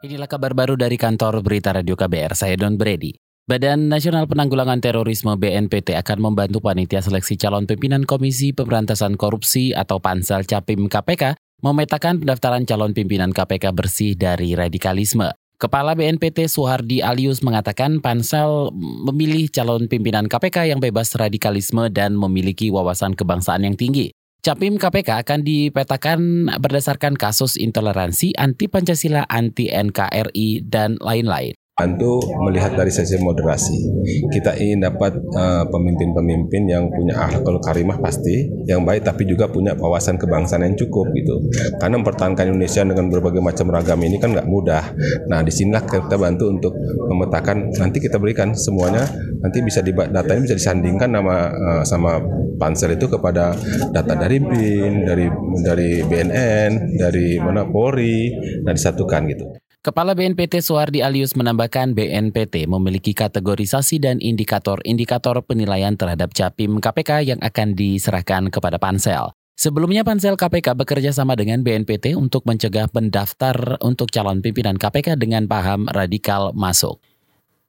Inilah 0.00 0.32
kabar 0.32 0.56
baru 0.56 0.80
dari 0.80 0.96
kantor 0.96 1.44
berita 1.44 1.76
Radio 1.76 1.92
KBR, 1.92 2.32
saya 2.32 2.56
Don 2.56 2.80
Brady. 2.80 3.20
Badan 3.44 3.92
Nasional 3.92 4.24
Penanggulangan 4.24 4.80
Terorisme 4.80 5.36
BNPT 5.36 5.92
akan 5.92 6.24
membantu 6.24 6.64
panitia 6.64 7.04
seleksi 7.04 7.36
calon 7.36 7.68
pimpinan 7.68 8.08
Komisi 8.08 8.56
Pemberantasan 8.56 9.20
Korupsi 9.20 9.76
atau 9.76 10.00
Pansel 10.00 10.48
Capim 10.48 10.88
KPK 10.88 11.36
memetakan 11.60 12.16
pendaftaran 12.16 12.64
calon 12.64 12.96
pimpinan 12.96 13.28
KPK 13.28 13.76
bersih 13.76 14.16
dari 14.16 14.56
radikalisme. 14.56 15.36
Kepala 15.60 15.92
BNPT 15.92 16.48
Suhardi 16.48 17.04
Alius 17.04 17.44
mengatakan 17.44 18.00
Pansel 18.00 18.72
memilih 19.04 19.52
calon 19.52 19.84
pimpinan 19.84 20.32
KPK 20.32 20.72
yang 20.72 20.80
bebas 20.80 21.12
radikalisme 21.12 21.92
dan 21.92 22.16
memiliki 22.16 22.72
wawasan 22.72 23.12
kebangsaan 23.12 23.68
yang 23.68 23.76
tinggi. 23.76 24.16
Capim 24.40 24.80
KPK 24.80 25.20
akan 25.20 25.44
dipetakan 25.44 26.48
berdasarkan 26.64 27.12
kasus 27.20 27.60
intoleransi, 27.60 28.32
anti 28.40 28.72
Pancasila, 28.72 29.28
anti 29.28 29.68
NKRI, 29.68 30.64
dan 30.64 30.96
lain-lain 30.96 31.59
bantu 31.80 32.20
melihat 32.44 32.76
dari 32.76 32.92
sisi 32.92 33.16
moderasi. 33.16 33.78
Kita 34.28 34.52
ingin 34.60 34.84
dapat 34.84 35.16
pemimpin 35.72 36.10
pemimpin-pemimpin 36.10 36.62
yang 36.68 36.84
punya 36.90 37.14
akhlakul 37.16 37.60
karimah 37.62 37.98
pasti, 38.00 38.48
yang 38.68 38.82
baik 38.82 39.06
tapi 39.06 39.24
juga 39.24 39.46
punya 39.46 39.72
wawasan 39.76 40.20
kebangsaan 40.20 40.66
yang 40.66 40.76
cukup 40.76 41.08
gitu. 41.14 41.40
Karena 41.78 42.00
mempertahankan 42.00 42.52
Indonesia 42.52 42.82
dengan 42.82 43.06
berbagai 43.08 43.42
macam 43.42 43.66
ragam 43.70 44.00
ini 44.02 44.16
kan 44.18 44.32
nggak 44.34 44.48
mudah. 44.48 44.84
Nah 45.30 45.40
di 45.40 45.52
sinilah 45.52 45.84
kita 45.86 46.16
bantu 46.18 46.50
untuk 46.50 46.72
memetakan 47.08 47.72
nanti 47.76 47.98
kita 48.02 48.20
berikan 48.20 48.52
semuanya 48.52 49.06
nanti 49.40 49.64
bisa 49.64 49.80
di 49.80 49.92
data 49.94 50.30
ini 50.36 50.44
bisa 50.44 50.56
disandingkan 50.56 51.08
nama 51.10 51.36
uh, 51.48 51.82
sama 51.86 52.20
pansel 52.60 52.92
itu 52.92 53.08
kepada 53.08 53.56
data 53.88 54.12
dari 54.16 54.36
BIN, 54.36 55.08
dari 55.08 55.26
dari 55.64 55.90
BNN, 56.04 57.00
dari 57.00 57.40
mana 57.40 57.64
Polri, 57.64 58.28
nah 58.60 58.76
disatukan 58.76 59.22
gitu. 59.32 59.69
Kepala 59.80 60.12
BNPT 60.12 60.60
Suhardi 60.60 61.00
Alius 61.00 61.32
menambahkan 61.32 61.96
BNPT 61.96 62.68
memiliki 62.68 63.16
kategorisasi 63.16 63.96
dan 63.96 64.20
indikator-indikator 64.20 65.40
penilaian 65.40 65.96
terhadap 65.96 66.36
Capim 66.36 66.84
KPK 66.84 67.24
yang 67.24 67.40
akan 67.40 67.72
diserahkan 67.72 68.52
kepada 68.52 68.76
Pansel. 68.76 69.32
Sebelumnya 69.56 70.04
Pansel 70.04 70.36
KPK 70.36 70.76
bekerja 70.76 71.16
sama 71.16 71.32
dengan 71.32 71.64
BNPT 71.64 72.12
untuk 72.12 72.44
mencegah 72.44 72.92
pendaftar 72.92 73.80
untuk 73.80 74.12
calon 74.12 74.44
pimpinan 74.44 74.76
KPK 74.76 75.16
dengan 75.16 75.48
paham 75.48 75.88
radikal 75.88 76.52
masuk. 76.52 77.00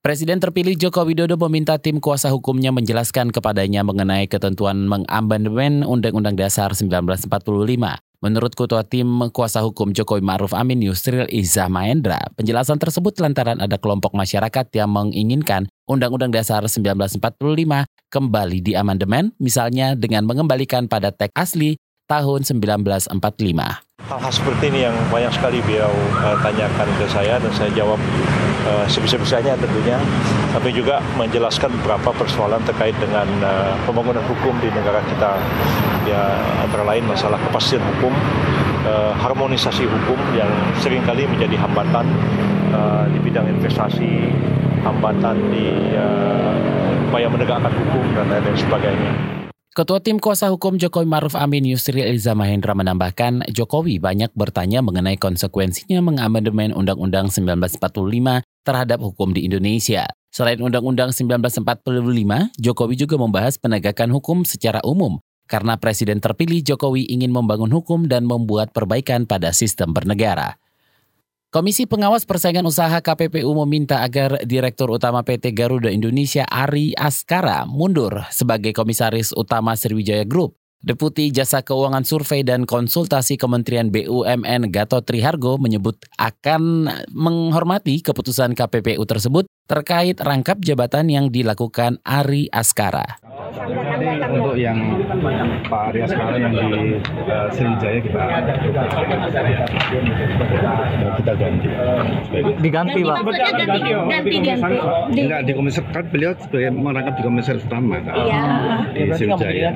Presiden 0.00 0.40
terpilih 0.40 0.80
Joko 0.80 1.04
Widodo 1.04 1.36
meminta 1.36 1.76
tim 1.76 2.00
kuasa 2.00 2.32
hukumnya 2.32 2.72
menjelaskan 2.72 3.36
kepadanya 3.36 3.84
mengenai 3.84 4.32
ketentuan 4.32 4.88
mengamandemen 4.88 5.84
Undang-Undang 5.84 6.40
Dasar 6.40 6.72
1945. 6.72 8.07
Menurut 8.18 8.50
Ketua 8.58 8.82
Tim 8.82 9.30
Kuasa 9.30 9.62
Hukum 9.62 9.94
Jokowi 9.94 10.26
Ma'ruf 10.26 10.50
Amin 10.50 10.82
Yusril 10.82 11.30
Izzah 11.30 11.70
Mahendra, 11.70 12.18
penjelasan 12.34 12.82
tersebut 12.82 13.14
lantaran 13.22 13.62
ada 13.62 13.78
kelompok 13.78 14.10
masyarakat 14.10 14.66
yang 14.74 14.90
menginginkan 14.90 15.70
Undang-Undang 15.86 16.34
Dasar 16.34 16.66
1945 16.66 17.22
kembali 18.10 18.58
diamandemen, 18.58 19.38
misalnya 19.38 19.94
dengan 19.94 20.26
mengembalikan 20.26 20.90
pada 20.90 21.14
teks 21.14 21.54
asli 21.54 21.78
tahun 22.10 22.42
1945. 22.42 23.87
Hal-hal 24.08 24.32
seperti 24.32 24.72
ini 24.72 24.88
yang 24.88 24.96
banyak 25.12 25.28
sekali 25.36 25.60
beliau 25.60 25.92
uh, 26.24 26.32
tanyakan 26.40 26.88
ke 26.96 27.04
saya 27.12 27.36
dan 27.36 27.52
saya 27.52 27.68
jawab 27.76 28.00
uh, 28.64 28.88
sebisa-bisanya 28.88 29.52
tentunya. 29.60 30.00
Tapi 30.48 30.72
juga 30.72 31.04
menjelaskan 31.20 31.68
beberapa 31.76 32.16
persoalan 32.16 32.56
terkait 32.64 32.96
dengan 32.96 33.28
uh, 33.44 33.76
pembangunan 33.84 34.24
hukum 34.24 34.56
di 34.64 34.72
negara 34.72 35.04
kita. 35.12 35.36
Ya 36.08 36.40
antara 36.64 36.88
lain 36.88 37.04
masalah 37.04 37.36
kepastian 37.52 37.84
hukum, 37.84 38.16
uh, 38.88 39.12
harmonisasi 39.12 39.84
hukum 39.84 40.16
yang 40.32 40.48
sering 40.80 41.04
kali 41.04 41.28
menjadi 41.28 41.60
hambatan 41.60 42.08
uh, 42.72 43.04
di 43.12 43.20
bidang 43.20 43.44
investasi, 43.60 44.32
hambatan 44.88 45.36
di 45.52 45.68
uh, 46.00 47.06
upaya 47.12 47.28
menegakkan 47.28 47.76
hukum 47.76 48.04
dan 48.16 48.24
lain-lain 48.32 48.56
sebagainya. 48.56 49.37
Ketua 49.78 50.02
Tim 50.02 50.18
Kuasa 50.18 50.50
Hukum 50.50 50.74
Jokowi 50.74 51.06
Maruf 51.06 51.38
Amin 51.38 51.62
Yusri 51.62 52.02
Eliza 52.02 52.34
Mahendra 52.34 52.74
menambahkan 52.74 53.46
Jokowi 53.46 54.02
banyak 54.02 54.34
bertanya 54.34 54.82
mengenai 54.82 55.14
konsekuensinya 55.14 56.02
mengamandemen 56.02 56.74
Undang-Undang 56.74 57.30
1945 57.30 58.42
terhadap 58.66 58.98
hukum 58.98 59.30
di 59.30 59.46
Indonesia. 59.46 60.10
Selain 60.34 60.58
Undang-Undang 60.58 61.14
1945, 61.14 62.58
Jokowi 62.58 62.94
juga 62.98 63.22
membahas 63.22 63.54
penegakan 63.54 64.10
hukum 64.18 64.42
secara 64.42 64.82
umum 64.82 65.22
karena 65.46 65.78
Presiden 65.78 66.18
terpilih 66.18 66.58
Jokowi 66.66 67.06
ingin 67.06 67.30
membangun 67.30 67.70
hukum 67.70 68.10
dan 68.10 68.26
membuat 68.26 68.74
perbaikan 68.74 69.30
pada 69.30 69.54
sistem 69.54 69.94
bernegara. 69.94 70.58
Komisi 71.48 71.88
Pengawas 71.88 72.28
Persaingan 72.28 72.68
Usaha 72.68 73.00
KPPU 73.00 73.48
meminta 73.64 74.04
agar 74.04 74.36
Direktur 74.44 74.92
Utama 74.92 75.24
PT 75.24 75.56
Garuda 75.56 75.88
Indonesia 75.88 76.44
Ari 76.44 76.92
Askara 76.92 77.64
mundur 77.64 78.20
sebagai 78.28 78.76
Komisaris 78.76 79.32
Utama 79.32 79.72
Sriwijaya 79.72 80.28
Group. 80.28 80.60
Deputi 80.84 81.32
Jasa 81.32 81.64
Keuangan 81.64 82.04
Survei 82.04 82.44
dan 82.44 82.68
Konsultasi 82.68 83.40
Kementerian 83.40 83.88
BUMN 83.88 84.68
Gatot 84.68 85.00
Trihargo 85.08 85.56
menyebut 85.56 85.96
akan 86.20 86.84
menghormati 87.16 88.04
keputusan 88.04 88.52
KPPU 88.52 89.08
tersebut 89.08 89.48
terkait 89.64 90.20
rangkap 90.20 90.60
jabatan 90.60 91.08
yang 91.08 91.32
dilakukan 91.32 91.96
Ari 92.04 92.52
Askara. 92.52 93.16
Jadi 93.48 94.06
untuk 94.28 94.56
yang 94.60 94.78
Pak 95.66 95.82
Arya 95.92 96.04
sekarang 96.04 96.40
yang 96.40 96.54
di 96.54 97.00
uh, 97.28 97.48
Sriwijaya 97.52 97.98
kita 98.04 98.22
kita 101.18 101.32
ganti. 101.34 101.68
Diganti 102.60 103.00
Pak. 103.02 103.16
Ganti, 103.24 103.64
ganti, 103.64 103.90
ganti, 103.92 104.36
ganti. 104.44 104.76
Enggak 105.16 105.40
di 105.48 105.52
komisar 105.56 105.84
kan 105.90 106.04
beliau 106.12 106.32
sebagai 106.36 106.70
merangkap 106.74 107.14
di 107.16 107.22
komisaris 107.24 107.64
utama. 107.64 107.96
Iya. 108.04 108.42
Di 108.92 109.00
Sriwijaya. 109.16 109.70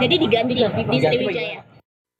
Jadi 0.00 0.14
diganti 0.20 0.52
di, 0.52 0.62
di 0.64 0.98
Sriwijaya. 1.00 1.60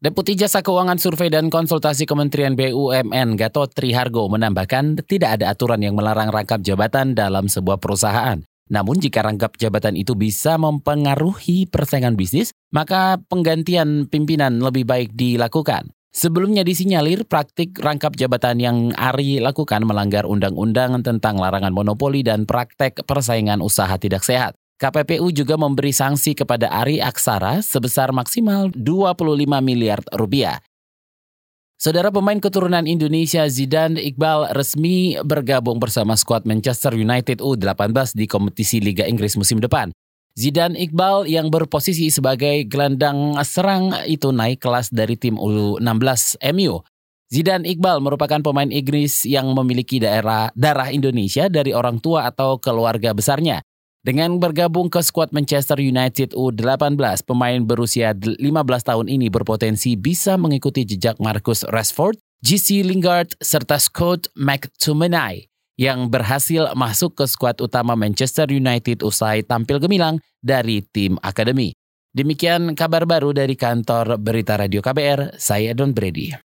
Deputi 0.05 0.37
Jasa 0.37 0.61
Keuangan 0.61 1.01
Survei 1.01 1.33
dan 1.33 1.49
Konsultasi 1.49 2.05
Kementerian 2.05 2.53
BUMN 2.53 3.41
Gatot 3.41 3.73
Trihargo 3.73 4.29
menambahkan 4.29 5.01
tidak 5.09 5.41
ada 5.41 5.49
aturan 5.49 5.81
yang 5.81 5.97
melarang 5.97 6.29
rangkap 6.29 6.61
jabatan 6.61 7.17
dalam 7.17 7.49
sebuah 7.49 7.81
perusahaan. 7.81 8.45
Namun 8.73 8.97
jika 8.97 9.21
rangkap 9.21 9.61
jabatan 9.61 9.99
itu 9.99 10.17
bisa 10.17 10.57
mempengaruhi 10.57 11.69
persaingan 11.69 12.17
bisnis, 12.17 12.53
maka 12.73 13.21
penggantian 13.29 14.09
pimpinan 14.09 14.61
lebih 14.61 14.89
baik 14.89 15.13
dilakukan. 15.13 15.93
Sebelumnya 16.15 16.63
disinyalir 16.63 17.27
praktik 17.27 17.75
rangkap 17.83 18.15
jabatan 18.15 18.63
yang 18.63 18.79
Ari 18.95 19.43
lakukan 19.43 19.83
melanggar 19.83 20.23
undang-undang 20.31 21.03
tentang 21.03 21.43
larangan 21.43 21.75
monopoli 21.75 22.23
dan 22.23 22.47
praktek 22.47 23.03
persaingan 23.03 23.59
usaha 23.59 23.99
tidak 23.99 24.23
sehat. 24.23 24.55
KPPU 24.79 25.35
juga 25.35 25.59
memberi 25.59 25.91
sanksi 25.91 26.39
kepada 26.39 26.71
Ari 26.71 27.03
Aksara 27.03 27.63
sebesar 27.67 28.15
maksimal 28.15 28.71
25 28.75 29.43
miliar 29.59 30.03
rupiah. 30.15 30.63
Saudara 31.85 32.09
pemain 32.09 32.41
keturunan 32.41 32.89
Indonesia 32.89 33.45
Zidane 33.45 34.01
Iqbal 34.01 34.57
resmi 34.57 35.21
bergabung 35.21 35.77
bersama 35.77 36.17
skuad 36.17 36.49
Manchester 36.49 36.97
United 36.97 37.45
U18 37.45 38.17
di 38.17 38.25
kompetisi 38.25 38.81
Liga 38.81 39.05
Inggris 39.05 39.37
musim 39.37 39.61
depan. 39.61 39.93
Zidane 40.33 40.81
Iqbal 40.81 41.29
yang 41.29 41.53
berposisi 41.53 42.09
sebagai 42.09 42.65
gelandang 42.73 43.37
serang 43.45 43.93
itu 44.09 44.33
naik 44.33 44.65
kelas 44.65 44.97
dari 44.97 45.21
tim 45.21 45.37
U16 45.37 46.41
MU. 46.57 46.81
Zidane 47.29 47.69
Iqbal 47.69 48.01
merupakan 48.01 48.41
pemain 48.41 48.73
Inggris 48.73 49.29
yang 49.29 49.53
memiliki 49.53 50.01
daerah 50.01 50.49
darah 50.57 50.89
Indonesia 50.89 51.53
dari 51.53 51.77
orang 51.77 52.01
tua 52.01 52.33
atau 52.33 52.57
keluarga 52.57 53.13
besarnya. 53.13 53.61
Dengan 54.05 54.37
bergabung 54.37 54.93
ke 54.93 55.01
skuad 55.01 55.33
Manchester 55.33 55.81
United 55.81 56.37
U18, 56.37 57.25
pemain 57.25 57.57
berusia 57.65 58.13
15 58.13 58.37
tahun 58.85 59.09
ini 59.09 59.33
berpotensi 59.33 59.97
bisa 59.97 60.37
mengikuti 60.37 60.85
jejak 60.85 61.17
Marcus 61.25 61.65
Rashford, 61.65 62.21
GC 62.45 62.85
Lingard, 62.85 63.33
serta 63.41 63.81
Scott 63.81 64.29
McTominay 64.37 65.49
yang 65.81 66.13
berhasil 66.13 66.77
masuk 66.77 67.17
ke 67.17 67.25
skuad 67.25 67.57
utama 67.65 67.97
Manchester 67.97 68.53
United 68.53 69.01
usai 69.01 69.41
tampil 69.41 69.81
gemilang 69.81 70.21
dari 70.45 70.85
tim 70.85 71.17
akademi. 71.25 71.73
Demikian 72.13 72.77
kabar 72.77 73.09
baru 73.09 73.33
dari 73.33 73.57
kantor 73.57 74.21
Berita 74.21 74.61
Radio 74.61 74.85
KBR, 74.85 75.41
saya 75.41 75.73
Don 75.73 75.97
Brady. 75.97 76.54